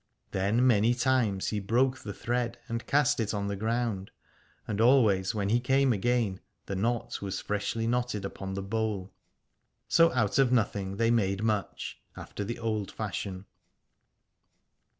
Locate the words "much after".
11.43-12.43